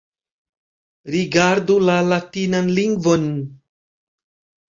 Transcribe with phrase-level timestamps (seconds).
[1.15, 3.27] Rigardu la latinan lingvon.